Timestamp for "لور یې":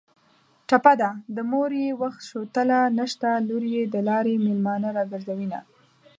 3.47-3.83